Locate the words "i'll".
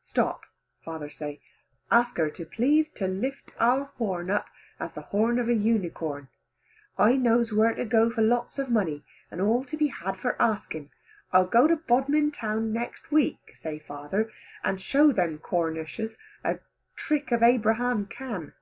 11.30-11.44